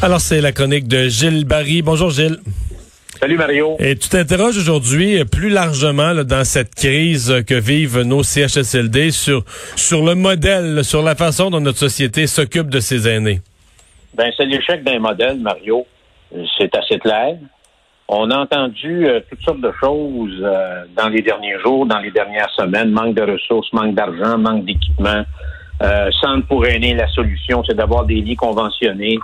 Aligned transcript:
Alors, 0.00 0.20
c'est 0.20 0.40
la 0.40 0.52
chronique 0.52 0.86
de 0.86 1.08
Gilles 1.08 1.44
Barry. 1.44 1.82
Bonjour, 1.82 2.10
Gilles. 2.10 2.38
Salut 3.18 3.36
Mario. 3.36 3.74
Et 3.80 3.96
tu 3.96 4.08
t'interroges 4.08 4.56
aujourd'hui 4.56 5.24
plus 5.24 5.48
largement 5.48 6.14
dans 6.22 6.44
cette 6.44 6.72
crise 6.76 7.42
que 7.44 7.54
vivent 7.54 8.02
nos 8.02 8.22
CHSLD 8.22 9.10
sur, 9.10 9.42
sur 9.74 10.04
le 10.04 10.14
modèle, 10.14 10.84
sur 10.84 11.02
la 11.02 11.16
façon 11.16 11.50
dont 11.50 11.58
notre 11.58 11.78
société 11.78 12.28
s'occupe 12.28 12.70
de 12.70 12.78
ses 12.78 13.08
aînés. 13.08 13.40
Ben, 14.14 14.30
c'est 14.36 14.44
l'échec 14.44 14.84
d'un 14.84 15.00
modèle, 15.00 15.40
Mario. 15.40 15.84
C'est 16.56 16.72
assez 16.76 17.00
clair. 17.00 17.34
On 18.06 18.30
a 18.30 18.38
entendu 18.38 19.04
euh, 19.04 19.18
toutes 19.28 19.42
sortes 19.42 19.60
de 19.60 19.72
choses 19.80 20.40
euh, 20.40 20.84
dans 20.96 21.08
les 21.08 21.22
derniers 21.22 21.58
jours, 21.58 21.86
dans 21.86 21.98
les 21.98 22.12
dernières 22.12 22.50
semaines. 22.50 22.92
Manque 22.92 23.16
de 23.16 23.32
ressources, 23.32 23.72
manque 23.72 23.96
d'argent, 23.96 24.38
manque 24.38 24.64
d'équipement. 24.64 25.24
Euh, 25.82 26.08
centre 26.20 26.46
pour 26.46 26.64
aînés, 26.66 26.94
la 26.94 27.08
solution, 27.08 27.64
c'est 27.68 27.74
d'avoir 27.74 28.04
des 28.04 28.20
lits 28.20 28.36
conventionnés 28.36 29.18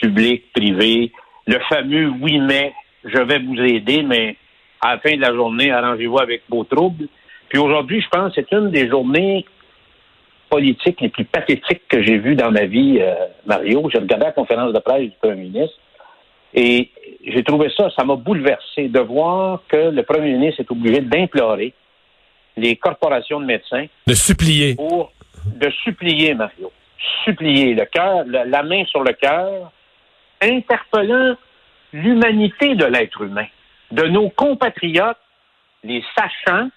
public, 0.00 0.52
privé. 0.52 1.12
Le 1.46 1.58
fameux 1.68 2.12
oui, 2.20 2.38
mais 2.38 2.72
je 3.04 3.18
vais 3.18 3.38
vous 3.38 3.58
aider, 3.60 4.02
mais 4.02 4.36
à 4.80 4.94
la 4.94 5.00
fin 5.00 5.14
de 5.16 5.20
la 5.20 5.34
journée, 5.34 5.70
arrangez-vous 5.70 6.18
avec 6.18 6.42
vos 6.48 6.64
troubles. 6.64 7.06
Puis 7.48 7.58
aujourd'hui, 7.58 8.00
je 8.00 8.08
pense 8.08 8.34
que 8.34 8.40
c'est 8.40 8.56
une 8.56 8.70
des 8.70 8.88
journées 8.88 9.44
politiques 10.48 11.00
les 11.00 11.08
plus 11.08 11.24
pathétiques 11.24 11.82
que 11.88 12.02
j'ai 12.02 12.18
vues 12.18 12.34
dans 12.34 12.50
ma 12.50 12.66
vie, 12.66 12.98
euh, 13.00 13.14
Mario. 13.46 13.88
J'ai 13.92 13.98
regardé 13.98 14.26
la 14.26 14.32
conférence 14.32 14.72
de 14.72 14.78
presse 14.80 15.02
du 15.02 15.16
Premier 15.20 15.42
ministre 15.42 15.76
et 16.54 16.90
j'ai 17.24 17.44
trouvé 17.44 17.70
ça, 17.76 17.90
ça 17.96 18.04
m'a 18.04 18.16
bouleversé 18.16 18.88
de 18.88 19.00
voir 19.00 19.62
que 19.68 19.90
le 19.90 20.02
Premier 20.02 20.32
ministre 20.32 20.60
est 20.60 20.70
obligé 20.70 21.00
d'implorer 21.00 21.72
les 22.56 22.76
corporations 22.76 23.40
de 23.40 23.46
médecins. 23.46 23.86
De 24.06 24.14
supplier. 24.14 24.74
Pour, 24.74 25.12
de 25.46 25.70
supplier, 25.84 26.34
Mario. 26.34 26.72
Supplier, 27.24 27.74
le 27.74 27.84
cœur, 27.84 28.24
la 28.26 28.62
main 28.62 28.84
sur 28.86 29.02
le 29.02 29.12
cœur, 29.12 29.70
interpellant 30.40 31.36
l'humanité 31.92 32.74
de 32.74 32.84
l'être 32.84 33.22
humain, 33.22 33.46
de 33.90 34.04
nos 34.04 34.30
compatriotes, 34.30 35.18
les 35.84 36.04
sachants, 36.16 36.68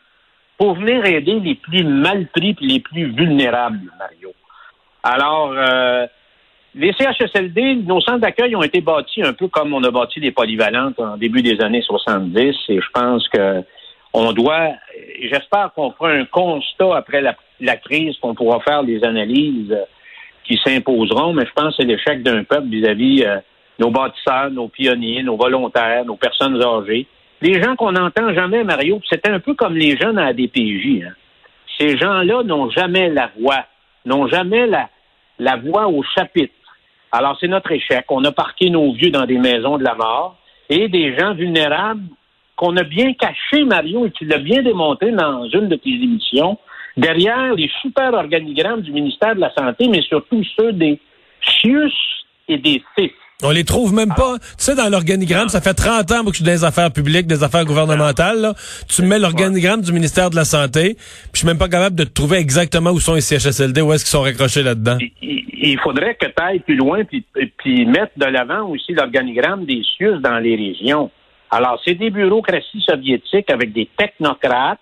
pour 0.57 0.75
venir 0.75 1.05
aider 1.05 1.39
les 1.39 1.55
plus 1.55 1.83
mal 1.83 2.27
pris 2.27 2.55
et 2.61 2.65
les 2.65 2.79
plus 2.79 3.11
vulnérables, 3.11 3.91
Mario. 3.99 4.33
Alors, 5.03 5.51
euh, 5.53 6.07
les 6.75 6.93
CHSLD, 6.93 7.75
nos 7.75 8.01
centres 8.01 8.19
d'accueil 8.19 8.55
ont 8.55 8.63
été 8.63 8.81
bâtis 8.81 9.21
un 9.21 9.33
peu 9.33 9.47
comme 9.47 9.73
on 9.73 9.83
a 9.83 9.91
bâti 9.91 10.19
les 10.19 10.31
polyvalentes 10.31 10.99
en 10.99 11.17
début 11.17 11.41
des 11.41 11.61
années 11.61 11.81
70 11.81 12.55
et 12.69 12.79
je 12.81 12.89
pense 12.93 13.27
que 13.29 13.63
on 14.13 14.31
doit, 14.31 14.69
j'espère 15.21 15.71
qu'on 15.73 15.91
fera 15.91 16.11
un 16.11 16.25
constat 16.25 16.95
après 16.95 17.21
la, 17.59 17.77
crise, 17.77 18.15
qu'on 18.19 18.35
pourra 18.35 18.59
faire 18.59 18.83
des 18.83 19.03
analyses 19.03 19.75
qui 20.43 20.59
s'imposeront, 20.63 21.33
mais 21.33 21.45
je 21.45 21.51
pense 21.53 21.75
que 21.75 21.81
c'est 21.81 21.87
l'échec 21.87 22.21
d'un 22.21 22.43
peuple 22.43 22.67
vis-à-vis 22.67 23.23
euh, 23.25 23.39
nos 23.79 23.91
bâtisseurs, 23.91 24.51
nos 24.51 24.67
pionniers, 24.67 25.23
nos 25.23 25.37
volontaires, 25.37 26.05
nos 26.05 26.15
personnes 26.15 26.61
âgées. 26.61 27.07
Les 27.41 27.61
gens 27.61 27.75
qu'on 27.75 27.91
n'entend 27.91 28.33
jamais, 28.33 28.63
Mario, 28.63 29.01
c'était 29.09 29.31
un 29.31 29.39
peu 29.39 29.53
comme 29.53 29.75
les 29.75 29.97
jeunes 29.97 30.17
à 30.17 30.25
la 30.25 30.33
DPJ. 30.33 31.03
Hein. 31.03 31.13
Ces 31.77 31.97
gens-là 31.97 32.43
n'ont 32.43 32.69
jamais 32.69 33.09
la 33.09 33.31
voix, 33.37 33.65
n'ont 34.05 34.27
jamais 34.27 34.67
la, 34.67 34.89
la 35.39 35.57
voix 35.57 35.87
au 35.87 36.03
chapitre. 36.03 36.53
Alors, 37.11 37.37
c'est 37.39 37.47
notre 37.47 37.71
échec. 37.71 38.05
On 38.09 38.23
a 38.23 38.31
parqué 38.31 38.69
nos 38.69 38.93
vieux 38.93 39.11
dans 39.11 39.25
des 39.25 39.37
maisons 39.37 39.77
de 39.77 39.83
la 39.83 39.95
mort 39.95 40.37
et 40.69 40.87
des 40.87 41.17
gens 41.17 41.33
vulnérables 41.33 42.07
qu'on 42.55 42.77
a 42.77 42.83
bien 42.83 43.13
cachés, 43.13 43.65
Mario, 43.65 44.05
et 44.05 44.11
tu 44.11 44.25
l'as 44.25 44.37
bien 44.37 44.61
démontré 44.61 45.11
dans 45.11 45.47
une 45.49 45.67
de 45.67 45.75
tes 45.75 45.89
émissions, 45.89 46.57
derrière 46.95 47.53
les 47.55 47.69
super 47.81 48.13
organigrammes 48.13 48.81
du 48.81 48.91
ministère 48.91 49.35
de 49.35 49.41
la 49.41 49.53
Santé, 49.53 49.87
mais 49.87 50.01
surtout 50.01 50.43
ceux 50.57 50.71
des 50.71 50.99
CIUS 51.41 51.91
et 52.47 52.57
des 52.57 52.81
CIS. 52.95 53.11
On 53.43 53.51
les 53.51 53.65
trouve 53.65 53.93
même 53.93 54.13
pas. 54.15 54.37
Tu 54.39 54.45
sais, 54.57 54.75
dans 54.75 54.89
l'organigramme, 54.89 55.49
ça 55.49 55.59
fait 55.59 55.73
30 55.73 56.11
ans 56.11 56.23
que 56.23 56.29
je 56.29 56.35
suis 56.35 56.43
dans 56.45 56.51
les 56.51 56.63
affaires 56.63 56.91
publiques, 56.91 57.27
des 57.27 57.43
affaires 57.43 57.65
gouvernementales. 57.65 58.53
Tu 58.87 59.01
mets 59.01 59.19
l'organigramme 59.19 59.81
du 59.81 59.91
ministère 59.91 60.29
de 60.29 60.35
la 60.35 60.45
Santé, 60.45 60.95
puis 60.95 61.29
je 61.33 61.37
suis 61.39 61.47
même 61.47 61.57
pas 61.57 61.67
capable 61.67 61.95
de 61.95 62.05
te 62.05 62.13
trouver 62.13 62.37
exactement 62.37 62.91
où 62.91 62.99
sont 62.99 63.15
les 63.15 63.21
CHSLD, 63.21 63.81
où 63.81 63.91
est-ce 63.91 64.05
qu'ils 64.05 64.11
sont 64.11 64.21
raccrochés 64.21 64.63
là-dedans. 64.63 64.97
Il, 65.21 65.79
faudrait 65.79 66.15
que 66.15 66.25
tu 66.25 66.33
ailles 66.41 66.59
plus 66.59 66.75
loin, 66.75 67.03
puis, 67.03 67.25
puis 67.57 67.85
mettre 67.85 68.13
de 68.17 68.25
l'avant 68.25 68.67
aussi 68.69 68.93
l'organigramme 68.93 69.65
des 69.65 69.81
CIUS 69.97 70.19
dans 70.21 70.39
les 70.39 70.55
régions. 70.55 71.11
Alors, 71.51 71.79
c'est 71.85 71.95
des 71.95 72.09
bureaucraties 72.09 72.83
soviétiques 72.87 73.49
avec 73.49 73.73
des 73.73 73.89
technocrates 73.97 74.79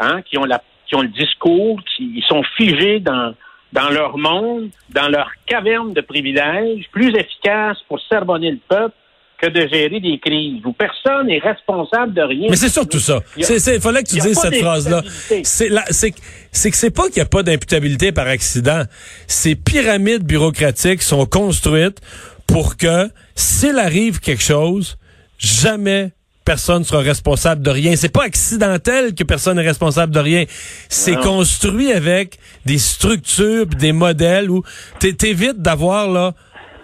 hein, 0.00 0.20
qui 0.22 0.38
ont 0.38 0.44
la 0.44 0.62
qui 0.92 0.96
ont 0.96 1.02
le 1.02 1.08
discours, 1.08 1.80
qui 1.96 2.22
sont 2.28 2.42
figés 2.56 3.00
dans 3.00 3.34
dans 3.72 3.88
leur 3.90 4.18
monde, 4.18 4.70
dans 4.90 5.08
leur 5.08 5.30
caverne 5.46 5.92
de 5.92 6.00
privilèges, 6.00 6.84
plus 6.92 7.14
efficace 7.14 7.78
pour 7.88 8.00
sermonner 8.08 8.50
le 8.50 8.58
peuple 8.68 8.94
que 9.42 9.48
de 9.48 9.66
gérer 9.66 9.98
des 9.98 10.20
crises 10.20 10.64
où 10.64 10.72
personne 10.72 11.26
n'est 11.26 11.40
responsable 11.40 12.14
de 12.14 12.22
rien. 12.22 12.46
Mais 12.48 12.56
c'est 12.56 12.68
surtout 12.68 13.00
ça. 13.00 13.20
Il 13.36 13.44
fallait 13.44 14.04
que 14.04 14.08
tu 14.08 14.20
dises 14.20 14.38
cette 14.38 14.56
phrase-là. 14.56 15.02
C'est 15.42 15.70
c'est 15.90 16.70
que 16.70 16.76
c'est 16.76 16.94
pas 16.94 17.04
qu'il 17.08 17.16
n'y 17.16 17.22
a 17.22 17.26
pas 17.26 17.42
d'imputabilité 17.42 18.12
par 18.12 18.28
accident. 18.28 18.84
Ces 19.26 19.56
pyramides 19.56 20.24
bureaucratiques 20.24 21.02
sont 21.02 21.26
construites 21.26 22.00
pour 22.46 22.76
que 22.76 23.08
s'il 23.34 23.78
arrive 23.78 24.20
quelque 24.20 24.42
chose, 24.42 24.96
jamais 25.38 26.12
personne 26.44 26.84
sera 26.84 27.00
responsable 27.00 27.62
de 27.62 27.70
rien. 27.70 27.96
C'est 27.96 28.12
pas 28.12 28.24
accidentel 28.24 29.14
que 29.14 29.24
personne 29.24 29.56
n'est 29.56 29.66
responsable 29.66 30.12
de 30.12 30.20
rien. 30.20 30.44
C'est 30.88 31.16
construit 31.16 31.92
avec 31.92 32.38
des 32.64 32.78
structures, 32.78 33.66
des 33.66 33.92
modèles 33.92 34.50
où 34.50 34.62
t'évites 34.98 35.60
d'avoir 35.60 36.08
là 36.08 36.34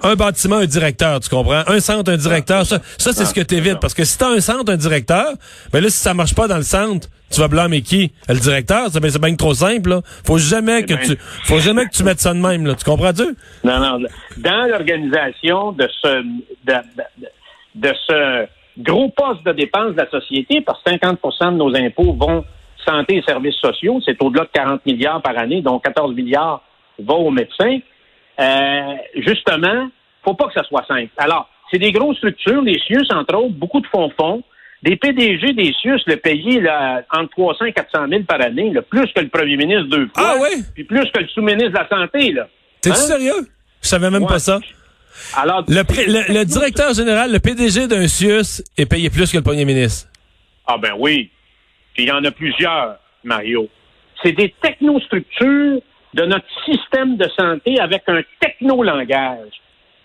un 0.02 0.14
bâtiment, 0.14 0.56
un 0.56 0.66
directeur, 0.66 1.20
tu 1.20 1.28
comprends? 1.28 1.62
Un 1.66 1.80
centre, 1.80 2.12
un 2.12 2.16
directeur. 2.16 2.64
Ça, 2.64 2.80
ça 2.98 3.12
c'est 3.12 3.24
ce 3.24 3.34
que 3.34 3.40
t'évites. 3.40 3.80
Parce 3.80 3.94
que 3.94 4.04
si 4.04 4.16
t'as 4.16 4.30
un 4.30 4.40
centre, 4.40 4.72
un 4.72 4.76
directeur, 4.76 5.34
ben 5.72 5.82
là, 5.82 5.90
si 5.90 5.98
ça 5.98 6.14
marche 6.14 6.34
pas 6.34 6.46
dans 6.46 6.56
le 6.56 6.62
centre, 6.62 7.08
tu 7.30 7.40
vas 7.40 7.48
blâmer 7.48 7.82
qui? 7.82 8.12
Le 8.28 8.36
directeur? 8.36 8.88
C'est 8.92 9.20
bien 9.20 9.34
trop 9.36 9.54
simple, 9.54 9.90
là. 9.90 10.00
Faut 10.24 10.38
jamais 10.38 10.84
que 10.84 10.94
tu, 10.94 11.18
faut 11.44 11.60
jamais 11.60 11.84
que 11.86 11.90
tu 11.90 12.02
mettes 12.02 12.20
ça 12.20 12.32
de 12.32 12.38
même, 12.38 12.66
là. 12.66 12.74
Tu 12.74 12.84
comprends-tu? 12.84 13.36
Non, 13.64 13.78
non. 13.80 14.06
Dans 14.38 14.68
l'organisation 14.68 15.72
de 15.72 15.88
ce, 16.00 16.22
de, 16.64 16.74
de 17.74 17.92
ce, 18.06 18.46
gros 18.78 19.08
poste 19.10 19.44
de 19.44 19.52
dépenses 19.52 19.92
de 19.92 19.98
la 19.98 20.10
société, 20.10 20.60
parce 20.60 20.82
que 20.82 20.90
50% 20.90 21.52
de 21.52 21.56
nos 21.56 21.74
impôts 21.74 22.12
vont 22.12 22.44
santé 22.86 23.16
et 23.16 23.22
services 23.22 23.56
sociaux, 23.56 24.00
c'est 24.04 24.20
au-delà 24.22 24.44
de 24.44 24.50
40 24.52 24.86
milliards 24.86 25.20
par 25.22 25.36
année, 25.38 25.60
dont 25.60 25.78
14 25.78 26.14
milliards 26.14 26.62
vont 26.98 27.26
aux 27.26 27.30
médecins. 27.30 27.78
Euh, 28.40 28.94
justement, 29.16 29.88
faut 30.24 30.34
pas 30.34 30.46
que 30.46 30.54
ça 30.54 30.64
soit 30.64 30.84
simple. 30.86 31.10
Alors, 31.16 31.48
c'est 31.70 31.78
des 31.78 31.92
grosses 31.92 32.16
structures, 32.16 32.62
les 32.62 32.78
CIUS, 32.80 33.06
entre 33.10 33.34
autres, 33.36 33.54
beaucoup 33.54 33.80
de 33.80 33.86
fonds-fonds. 33.88 34.42
Des 34.82 34.96
PDG 34.96 35.54
des 35.54 35.74
CIUS 35.82 36.00
le 36.06 36.16
payaient 36.16 36.60
là, 36.60 37.02
entre 37.12 37.30
300 37.30 37.64
et 37.66 37.72
400 37.72 38.06
000 38.08 38.22
par 38.22 38.40
année, 38.40 38.70
là, 38.72 38.80
plus 38.82 39.12
que 39.12 39.20
le 39.20 39.28
premier 39.28 39.56
ministre 39.56 39.88
deux 39.88 40.08
fois. 40.14 40.34
Ah 40.34 40.34
oui? 40.40 40.62
Puis 40.74 40.84
plus 40.84 41.04
que 41.10 41.20
le 41.20 41.28
sous-ministre 41.28 41.70
de 41.70 41.74
la 41.74 41.88
Santé. 41.88 42.32
là. 42.32 42.48
T'es 42.80 42.90
hein? 42.90 42.94
sérieux? 42.94 43.48
Je 43.82 43.88
savais 43.88 44.10
même 44.10 44.26
pas 44.26 44.38
ça. 44.38 44.60
Alors, 45.36 45.64
le, 45.68 46.44
directeur 46.44 46.94
général, 46.94 47.32
le 47.32 47.38
PDG 47.38 47.86
d'un 47.86 48.06
CIUS 48.06 48.62
est 48.76 48.86
payé 48.86 49.10
plus 49.10 49.30
que 49.30 49.36
le 49.36 49.42
premier 49.42 49.64
ministre. 49.64 50.08
Ah 50.66 50.76
ben 50.78 50.92
oui. 50.98 51.30
Puis 51.94 52.04
il 52.04 52.08
y 52.08 52.12
en 52.12 52.24
a 52.24 52.30
plusieurs, 52.30 52.96
Mario. 53.24 53.68
C'est 54.22 54.32
des 54.32 54.54
technostructures 54.60 55.80
de 56.14 56.24
notre 56.24 56.46
système 56.64 57.16
de 57.16 57.28
santé 57.38 57.78
avec 57.80 58.02
un 58.08 58.20
techno-langage. 58.40 59.52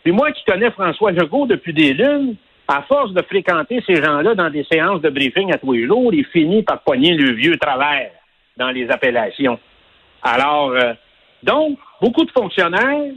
Puis 0.03 0.11
moi 0.11 0.31
qui 0.31 0.43
connais 0.45 0.71
François 0.71 1.11
Legault 1.11 1.47
depuis 1.47 1.73
des 1.73 1.93
lunes, 1.93 2.35
à 2.67 2.81
force 2.83 3.13
de 3.13 3.21
fréquenter 3.21 3.83
ces 3.85 4.01
gens-là 4.01 4.35
dans 4.35 4.49
des 4.49 4.65
séances 4.71 5.01
de 5.01 5.09
briefing 5.09 5.53
à 5.53 5.57
tous 5.57 5.73
les 5.73 5.85
jours, 5.85 6.13
il 6.13 6.25
finit 6.25 6.63
par 6.63 6.81
poigner 6.81 7.13
le 7.13 7.33
vieux 7.33 7.57
travers 7.57 8.11
dans 8.57 8.69
les 8.69 8.89
appellations. 8.89 9.59
Alors, 10.21 10.71
euh, 10.71 10.93
donc, 11.43 11.77
beaucoup 12.01 12.23
de 12.23 12.31
fonctionnaires 12.31 13.11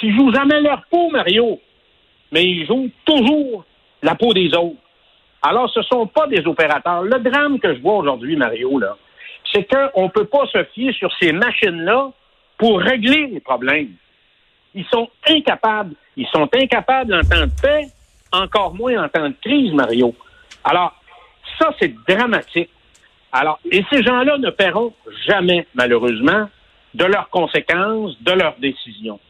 qui 0.00 0.12
jouent 0.12 0.34
jamais 0.34 0.60
leur 0.60 0.82
peau, 0.90 1.10
Mario, 1.10 1.60
mais 2.32 2.44
ils 2.44 2.66
jouent 2.66 2.90
toujours 3.04 3.64
la 4.02 4.14
peau 4.14 4.32
des 4.32 4.48
autres. 4.54 4.80
Alors, 5.42 5.70
ce 5.70 5.80
ne 5.80 5.84
sont 5.84 6.06
pas 6.06 6.26
des 6.26 6.44
opérateurs. 6.46 7.02
Le 7.02 7.18
drame 7.18 7.60
que 7.60 7.74
je 7.74 7.80
vois 7.80 7.96
aujourd'hui, 7.96 8.36
Mario, 8.36 8.78
là, 8.78 8.96
c'est 9.52 9.64
qu'on 9.64 10.04
ne 10.04 10.08
peut 10.08 10.26
pas 10.26 10.46
se 10.46 10.64
fier 10.74 10.92
sur 10.92 11.10
ces 11.20 11.32
machines-là 11.32 12.10
pour 12.58 12.80
régler 12.80 13.26
les 13.26 13.40
problèmes. 13.40 13.92
Ils 14.74 14.84
sont 14.86 15.08
incapables. 15.28 15.94
Ils 16.16 16.26
sont 16.28 16.48
incapables 16.54 17.14
en 17.14 17.20
temps 17.20 17.46
de 17.46 17.60
paix, 17.60 17.86
encore 18.32 18.74
moins 18.74 19.04
en 19.04 19.08
temps 19.08 19.28
de 19.28 19.34
crise, 19.42 19.72
Mario. 19.72 20.14
Alors, 20.64 20.94
ça, 21.58 21.74
c'est 21.78 21.94
dramatique. 22.08 22.70
Alors, 23.32 23.58
et 23.70 23.84
ces 23.90 24.02
gens-là 24.02 24.38
ne 24.38 24.50
paieront 24.50 24.92
jamais, 25.26 25.66
malheureusement, 25.74 26.48
de 26.94 27.04
leurs 27.04 27.28
conséquences, 27.30 28.20
de 28.22 28.32
leurs 28.32 28.56
décisions. 28.58 29.20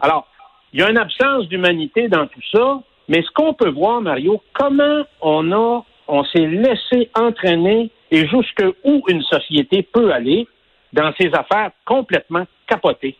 Alors, 0.00 0.26
il 0.72 0.80
y 0.80 0.82
a 0.82 0.90
une 0.90 0.98
absence 0.98 1.48
d'humanité 1.48 2.08
dans 2.08 2.26
tout 2.26 2.42
ça, 2.52 2.80
mais 3.08 3.22
ce 3.22 3.30
qu'on 3.34 3.54
peut 3.54 3.70
voir, 3.70 4.00
Mario, 4.00 4.42
comment 4.54 5.04
on 5.20 5.52
a, 5.52 5.84
on 6.08 6.24
s'est 6.24 6.46
laissé 6.46 7.10
entraîner 7.14 7.90
et 8.10 8.26
jusqu'où 8.26 9.02
une 9.08 9.22
société 9.22 9.82
peut 9.82 10.12
aller 10.12 10.46
dans 10.92 11.12
ces 11.18 11.28
affaires 11.28 11.70
complètement 11.84 12.44
capotées. 12.66 13.16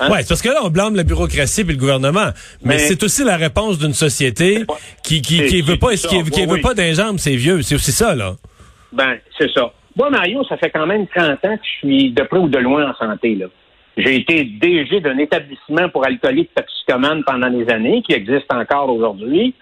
Hein? 0.00 0.08
Oui, 0.10 0.18
parce 0.28 0.42
que 0.42 0.48
là, 0.48 0.60
on 0.62 0.70
blâme 0.70 0.96
la 0.96 1.04
bureaucratie 1.04 1.60
et 1.60 1.64
le 1.64 1.76
gouvernement. 1.76 2.30
Mais, 2.62 2.78
c'est 2.78 3.02
aussi 3.02 3.24
la 3.24 3.36
réponse 3.36 3.78
d'une 3.78 3.92
société 3.92 4.64
qui 5.02 5.20
qui, 5.22 5.44
qui 5.46 5.62
veut 5.62 5.76
pas 5.76 5.94
qui, 5.94 6.22
qui 6.24 6.46
veut 6.46 6.60
pas 6.60 6.74
c'est 7.18 7.36
vieux. 7.36 7.62
C'est 7.62 7.74
aussi 7.74 7.92
ça, 7.92 8.14
là. 8.14 8.34
Ben, 8.92 9.18
c'est 9.38 9.50
ça. 9.52 9.72
Moi, 9.96 10.10
Mario, 10.10 10.44
ça 10.44 10.56
fait 10.56 10.70
quand 10.70 10.86
même 10.86 11.06
30 11.06 11.44
ans 11.44 11.56
que 11.56 11.64
je 11.64 11.78
suis 11.78 12.12
de 12.12 12.22
près 12.22 12.38
ou 12.38 12.48
de 12.48 12.58
loin 12.58 12.90
en 12.90 12.94
santé, 12.94 13.34
là. 13.34 13.46
J'ai 13.96 14.16
été 14.16 14.44
DG 14.44 15.00
d'un 15.00 15.18
établissement 15.18 15.88
pour 15.88 16.04
alcooliques 16.04 16.52
toxicomanes 16.54 17.22
pendant 17.24 17.50
des 17.50 17.68
années, 17.70 18.02
qui 18.02 18.12
existe 18.12 18.52
encore 18.52 18.90
aujourd'hui. 18.90 19.54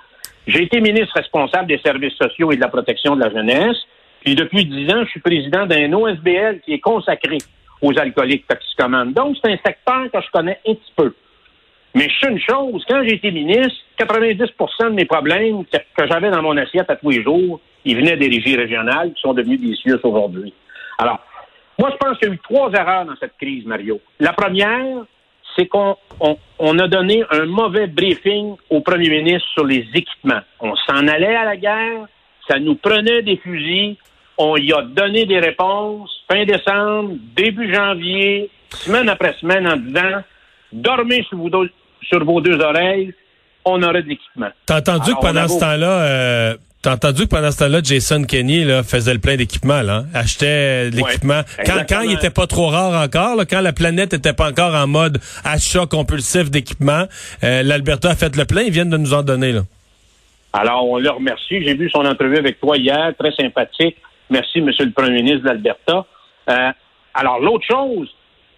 J'ai 0.46 0.62
été 0.62 0.80
ministre 0.80 1.14
responsable 1.16 1.68
des 1.68 1.78
services 1.78 2.14
sociaux 2.14 2.50
et 2.50 2.56
de 2.56 2.60
la 2.60 2.68
protection 2.68 3.14
de 3.14 3.20
la 3.20 3.30
jeunesse. 3.30 3.76
Puis 4.24 4.34
depuis 4.34 4.64
dix 4.64 4.90
ans, 4.92 5.04
je 5.04 5.10
suis 5.10 5.20
président 5.20 5.66
d'un 5.66 5.92
OSBL 5.92 6.60
qui 6.64 6.74
est 6.74 6.80
consacré 6.80 7.38
aux 7.82 7.98
alcooliques 7.98 8.46
toxicomanes. 8.46 9.12
Donc, 9.12 9.36
c'est 9.42 9.52
un 9.52 9.58
secteur 9.64 10.10
que 10.12 10.20
je 10.20 10.30
connais 10.32 10.58
un 10.66 10.74
petit 10.74 10.92
peu. 10.96 11.14
Mais 11.94 12.08
je 12.08 12.20
sais 12.20 12.32
une 12.32 12.40
chose, 12.40 12.84
quand 12.88 13.02
j'ai 13.04 13.14
été 13.14 13.30
ministre, 13.30 13.74
90% 13.98 14.84
de 14.84 14.94
mes 14.94 15.04
problèmes 15.04 15.64
que 15.66 16.06
j'avais 16.06 16.30
dans 16.30 16.40
mon 16.40 16.56
assiette 16.56 16.88
à 16.88 16.96
tous 16.96 17.10
les 17.10 17.22
jours, 17.22 17.60
ils 17.84 17.96
venaient 17.96 18.16
des 18.16 18.28
régies 18.28 18.56
régionales 18.56 19.12
qui 19.12 19.20
sont 19.20 19.34
devenues 19.34 19.58
délicieuses 19.58 20.00
aujourd'hui. 20.02 20.54
Alors, 20.98 21.18
moi, 21.78 21.90
je 21.90 21.96
pense 21.96 22.18
qu'il 22.18 22.28
y 22.28 22.30
a 22.30 22.34
eu 22.34 22.38
trois 22.38 22.70
erreurs 22.72 23.04
dans 23.04 23.16
cette 23.18 23.36
crise, 23.38 23.64
Mario. 23.66 24.00
La 24.20 24.32
première, 24.32 25.04
c'est 25.56 25.66
qu'on 25.66 25.96
a 26.60 26.88
donné 26.88 27.24
un 27.30 27.46
mauvais 27.46 27.86
briefing 27.86 28.56
au 28.70 28.80
premier 28.80 29.08
ministre 29.08 29.48
sur 29.52 29.64
les 29.64 29.86
équipements. 29.94 30.40
On 30.60 30.74
s'en 30.76 31.06
allait 31.08 31.34
à 31.34 31.44
la 31.44 31.56
guerre, 31.56 32.06
ça 32.48 32.58
nous 32.58 32.76
prenait 32.76 33.22
des 33.22 33.36
fusils, 33.36 33.96
on 34.38 34.56
y 34.56 34.72
a 34.72 34.82
donné 34.82 35.26
des 35.26 35.38
réponses 35.38 36.10
fin 36.30 36.44
décembre, 36.44 37.14
début 37.36 37.72
janvier, 37.72 38.50
semaine 38.70 39.08
après 39.08 39.34
semaine 39.34 39.66
en 39.66 39.76
disant 39.76 40.22
dormez 40.72 41.22
sur 41.28 41.38
vos, 41.38 41.50
deux, 41.50 41.70
sur 42.02 42.24
vos 42.24 42.40
deux 42.40 42.58
oreilles, 42.60 43.14
on 43.64 43.82
aurait 43.82 44.02
de 44.02 44.08
l'équipement. 44.08 44.48
T'as 44.66 44.78
entendu 44.78 45.14
que 45.14 45.20
pendant 45.20 45.48
ce 45.48 45.60
temps-là, 45.60 46.02
euh, 46.02 46.54
T'as 46.82 46.94
entendu 46.94 47.22
que 47.22 47.28
pendant 47.28 47.52
ce 47.52 47.60
temps-là, 47.60 47.78
Jason 47.80 48.24
Kenny 48.24 48.64
là, 48.64 48.82
faisait 48.82 49.14
le 49.14 49.20
plein 49.20 49.36
d'équipement, 49.36 49.74
hein? 49.74 50.06
achetait 50.14 50.90
de 50.90 50.96
l'équipement. 50.96 51.42
quand, 51.64 51.84
quand 51.88 52.00
il 52.00 52.10
était 52.10 52.30
pas 52.30 52.48
trop 52.48 52.66
rare 52.66 53.00
encore, 53.00 53.38
quand 53.48 53.60
la 53.60 53.72
planète 53.72 54.12
était 54.14 54.32
pas 54.32 54.50
encore 54.50 54.74
en 54.74 54.88
mode 54.88 55.20
achat 55.44 55.86
compulsif 55.86 56.50
d'équipement, 56.50 57.04
euh, 57.44 57.62
l'Alberta 57.62 58.10
a 58.10 58.16
fait 58.16 58.34
le 58.36 58.44
plein. 58.46 58.62
Ils 58.62 58.72
viennent 58.72 58.90
de 58.90 58.96
nous 58.96 59.14
en 59.14 59.22
donner. 59.22 59.52
Là. 59.52 59.60
Alors, 60.52 60.88
on 60.88 60.98
le 60.98 61.08
remercie. 61.08 61.62
J'ai 61.62 61.74
vu 61.74 61.88
son 61.88 62.04
entrevue 62.04 62.38
avec 62.38 62.58
toi 62.58 62.76
hier, 62.76 63.12
très 63.16 63.30
sympathique. 63.30 63.96
Merci, 64.28 64.60
Monsieur 64.60 64.84
le 64.84 64.90
Premier 64.90 65.22
ministre 65.22 65.44
d'Alberta. 65.44 66.04
Euh, 66.50 66.72
alors, 67.14 67.38
l'autre 67.38 67.64
chose, 67.70 68.08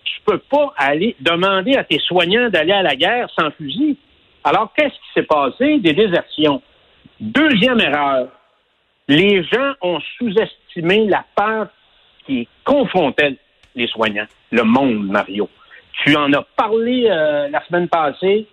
tu 0.03 0.15
peux 0.25 0.39
pas 0.39 0.73
aller 0.79 1.15
demander 1.21 1.77
à 1.77 1.85
tes 1.85 1.99
soignants 1.99 2.49
d'aller 2.49 2.73
à 2.73 2.83
la 2.83 2.97
guerre 2.97 3.29
sans 3.39 3.51
fusil. 3.51 3.99
Alors, 4.45 4.73
qu'est-ce 4.75 4.95
qui 4.95 5.13
s'est 5.13 5.25
passé? 5.25 5.79
Des 5.81 5.93
désertions. 5.93 6.63
Deuxième 7.25 7.81
erreur, 7.81 8.29
les 9.09 9.43
gens 9.45 9.73
ont 9.81 9.99
sous-estimé 10.19 11.07
la 11.07 11.25
peur 11.35 11.69
qui 12.27 12.47
confrontait 12.65 13.39
les 13.75 13.87
soignants, 13.87 14.27
le 14.53 14.63
monde, 14.63 15.07
Mario. 15.07 15.49
Tu 16.05 16.15
en 16.17 16.31
as 16.35 16.43
parlé 16.55 17.07
euh, 17.09 17.49
la 17.49 17.65
semaine 17.65 17.89
passée, 17.89 18.47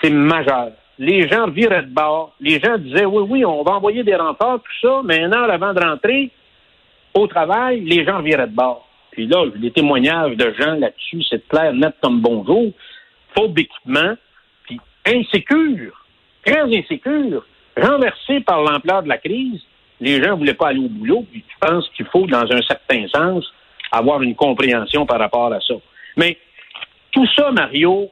c'est 0.00 0.10
majeur. 0.10 0.70
Les 0.96 1.26
gens 1.28 1.48
viraient 1.48 1.82
de 1.82 1.92
bord. 1.92 2.36
Les 2.38 2.60
gens 2.60 2.78
disaient, 2.78 3.04
oui, 3.04 3.24
oui, 3.28 3.44
on 3.44 3.64
va 3.64 3.72
envoyer 3.72 4.04
des 4.04 4.14
renforts, 4.14 4.60
tout 4.62 4.86
ça, 4.86 5.00
mais 5.04 5.18
une 5.18 5.34
heure 5.34 5.50
avant 5.50 5.74
de 5.74 5.80
rentrer 5.80 6.30
au 7.14 7.26
travail, 7.26 7.80
les 7.80 8.04
gens 8.04 8.22
viraient 8.22 8.46
de 8.46 8.54
bord. 8.54 8.88
Puis 9.10 9.26
là, 9.26 9.44
les 9.56 9.72
témoignages 9.72 10.36
de 10.36 10.54
gens 10.56 10.74
là-dessus, 10.74 11.24
c'est 11.28 11.48
clair, 11.48 11.72
net 11.72 11.96
comme 12.00 12.20
bonjour. 12.20 12.70
Faute 13.36 13.54
d'équipement, 13.54 14.14
puis 14.66 14.78
insécure, 15.04 16.00
très 16.44 16.62
insécure 16.62 17.44
renversé 17.76 18.40
par 18.40 18.62
l'ampleur 18.62 19.02
de 19.02 19.08
la 19.08 19.18
crise, 19.18 19.60
les 20.00 20.22
gens 20.22 20.32
ne 20.32 20.38
voulaient 20.38 20.54
pas 20.54 20.68
aller 20.68 20.80
au 20.80 20.88
boulot, 20.88 21.24
puis 21.30 21.44
je 21.48 21.66
pense 21.66 21.88
qu'il 21.90 22.06
faut, 22.06 22.26
dans 22.26 22.50
un 22.50 22.62
certain 22.62 23.06
sens, 23.08 23.44
avoir 23.90 24.22
une 24.22 24.34
compréhension 24.34 25.06
par 25.06 25.18
rapport 25.18 25.52
à 25.52 25.60
ça. 25.60 25.74
Mais 26.16 26.38
tout 27.12 27.26
ça, 27.36 27.50
Mario, 27.52 28.10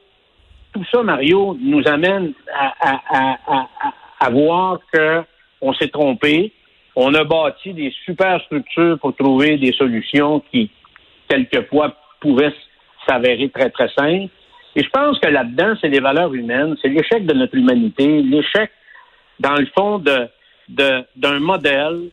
tout 0.73 0.83
ça, 0.91 1.03
Mario, 1.03 1.57
nous 1.61 1.87
amène 1.87 2.33
à, 2.51 4.29
voir 4.31 4.79
qu'on 4.93 5.73
s'est 5.73 5.89
trompé. 5.89 6.53
On 6.95 7.13
a 7.13 7.23
bâti 7.23 7.73
des 7.73 7.93
super 8.05 8.41
structures 8.43 8.97
pour 8.99 9.15
trouver 9.15 9.57
des 9.57 9.73
solutions 9.73 10.41
qui, 10.51 10.71
quelquefois, 11.27 11.95
pouvaient 12.21 12.53
s'avérer 13.07 13.49
très, 13.49 13.69
très 13.69 13.89
simples. 13.89 14.31
Et 14.75 14.83
je 14.83 14.89
pense 14.89 15.19
que 15.19 15.27
là-dedans, 15.27 15.75
c'est 15.81 15.89
les 15.89 15.99
valeurs 15.99 16.33
humaines, 16.33 16.75
c'est 16.81 16.89
l'échec 16.89 17.25
de 17.25 17.33
notre 17.33 17.55
humanité, 17.55 18.21
l'échec 18.21 18.71
dans 19.43 19.55
le 19.57 19.67
fond, 19.77 19.99
de, 19.99 20.29
d'un 21.15 21.39
modèle, 21.39 22.09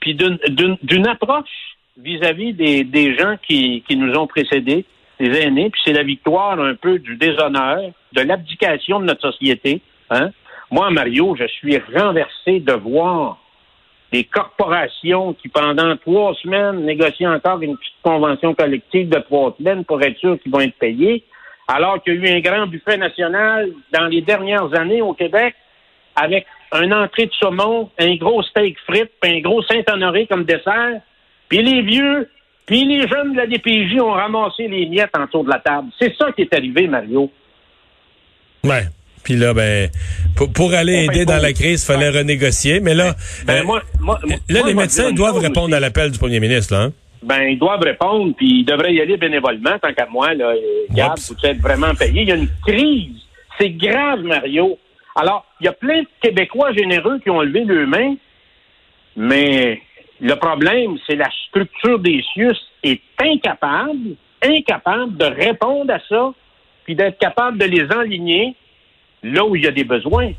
puis 0.00 0.14
d'une 0.14 1.06
approche 1.06 1.76
vis-à-vis 1.98 2.54
des, 2.54 2.84
des 2.84 3.16
gens 3.16 3.36
qui, 3.46 3.84
qui 3.86 3.96
nous 3.96 4.14
ont 4.14 4.26
précédés, 4.26 4.84
les 5.20 5.36
aînés, 5.40 5.70
puis 5.70 5.80
c'est 5.84 5.92
la 5.92 6.04
victoire 6.04 6.58
un 6.60 6.74
peu 6.74 6.98
du 6.98 7.16
déshonneur, 7.16 7.90
de 8.12 8.20
l'abdication 8.22 9.00
de 9.00 9.06
notre 9.06 9.32
société. 9.32 9.82
Hein? 10.10 10.30
Moi, 10.70 10.90
Mario, 10.90 11.36
je 11.36 11.46
suis 11.46 11.78
renversé 11.94 12.60
de 12.60 12.72
voir 12.72 13.38
des 14.12 14.24
corporations 14.24 15.34
qui, 15.34 15.48
pendant 15.48 15.96
trois 15.96 16.34
semaines, 16.36 16.86
négocient 16.86 17.34
encore 17.34 17.60
une 17.60 17.76
petite 17.76 18.00
convention 18.02 18.54
collective 18.54 19.08
de 19.08 19.18
trois 19.18 19.54
semaines 19.58 19.84
pour 19.84 20.00
être 20.02 20.18
sûr 20.18 20.40
qu'ils 20.40 20.52
vont 20.52 20.60
être 20.60 20.78
payés, 20.78 21.24
alors 21.66 22.02
qu'il 22.02 22.14
y 22.14 22.26
a 22.26 22.30
eu 22.30 22.36
un 22.36 22.40
grand 22.40 22.66
buffet 22.66 22.96
national 22.96 23.70
dans 23.92 24.06
les 24.06 24.22
dernières 24.22 24.72
années 24.74 25.02
au 25.02 25.12
Québec 25.12 25.54
avec 26.22 26.46
un 26.72 26.90
entrée 26.92 27.26
de 27.26 27.32
saumon, 27.32 27.90
un 27.98 28.16
gros 28.16 28.42
steak 28.42 28.76
frites, 28.86 29.12
puis 29.20 29.38
un 29.38 29.40
gros 29.40 29.62
Saint-Honoré 29.62 30.26
comme 30.26 30.44
dessert. 30.44 31.00
Puis 31.48 31.62
les 31.62 31.82
vieux, 31.82 32.28
puis 32.66 32.84
les 32.84 33.08
jeunes 33.08 33.32
de 33.32 33.38
la 33.38 33.46
DPJ 33.46 34.00
ont 34.00 34.12
ramassé 34.12 34.68
les 34.68 34.86
miettes 34.86 35.16
en 35.16 35.24
dessous 35.24 35.42
de 35.42 35.50
la 35.50 35.58
table. 35.58 35.88
C'est 35.98 36.14
ça 36.16 36.30
qui 36.32 36.42
est 36.42 36.54
arrivé, 36.54 36.86
Mario. 36.86 37.30
Ouais. 38.64 38.82
Puis 39.24 39.36
là, 39.36 39.52
ben, 39.52 39.90
pour, 40.54 40.72
aller 40.72 41.04
aider 41.04 41.24
dans 41.24 41.42
la 41.42 41.52
crise, 41.52 41.82
il 41.82 41.86
fallait 41.86 42.10
renégocier. 42.10 42.80
Mais 42.80 42.94
là, 42.94 43.14
ben, 43.46 43.64
euh, 43.68 44.12
là 44.48 44.60
les 44.64 44.74
médecins 44.74 45.12
doivent 45.12 45.38
répondre 45.38 45.74
à 45.74 45.80
l'appel 45.80 46.10
du 46.10 46.18
premier 46.18 46.40
ministre, 46.40 46.74
là. 46.74 46.84
Hein? 46.84 46.92
Ben, 47.22 47.42
ils 47.42 47.58
doivent 47.58 47.82
répondre, 47.82 48.32
puis 48.36 48.60
ils 48.60 48.64
devraient 48.64 48.94
y 48.94 49.00
aller 49.00 49.16
bénévolement, 49.16 49.78
tant 49.82 49.92
qu'à 49.92 50.06
moi, 50.06 50.34
là. 50.34 50.54
Gab, 50.90 51.18
vous 51.18 51.46
êtes 51.46 51.58
vraiment 51.58 51.94
payé. 51.94 52.22
Il 52.22 52.28
y 52.28 52.32
a 52.32 52.36
une 52.36 52.48
crise. 52.66 53.16
C'est 53.58 53.70
grave, 53.70 54.22
Mario. 54.22 54.78
Alors, 55.20 55.44
il 55.60 55.64
y 55.64 55.68
a 55.68 55.72
plein 55.72 56.02
de 56.02 56.08
Québécois 56.22 56.72
généreux 56.72 57.18
qui 57.18 57.28
ont 57.28 57.40
levé 57.40 57.64
leurs 57.64 57.88
mains, 57.88 58.14
mais 59.16 59.82
le 60.20 60.34
problème, 60.36 60.96
c'est 61.06 61.16
la 61.16 61.28
structure 61.48 61.98
des 61.98 62.22
CIUS 62.32 62.56
est 62.84 63.00
incapable, 63.18 64.14
incapable 64.42 65.16
de 65.16 65.24
répondre 65.24 65.92
à 65.92 65.98
ça, 66.08 66.32
puis 66.84 66.94
d'être 66.94 67.18
capable 67.18 67.58
de 67.58 67.64
les 67.64 67.84
enligner 67.92 68.54
là 69.24 69.44
où 69.44 69.56
il 69.56 69.64
y 69.64 69.66
a 69.66 69.72
des 69.72 69.82
besoins. 69.82 70.30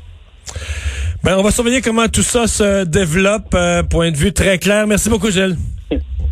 Ben, 1.22 1.36
on 1.36 1.42
va 1.42 1.50
surveiller 1.50 1.82
comment 1.82 2.08
tout 2.08 2.22
ça 2.22 2.46
se 2.46 2.84
développe. 2.84 3.54
Euh, 3.54 3.82
point 3.82 4.10
de 4.10 4.16
vue 4.16 4.32
très 4.32 4.58
clair. 4.58 4.86
Merci 4.86 5.10
beaucoup, 5.10 5.30
Gilles. 5.30 5.56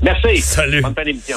Merci. 0.01 0.39
Salut. 0.39 0.81
Bonne 0.81 0.95
fin 0.95 1.05
d'émission. 1.05 1.37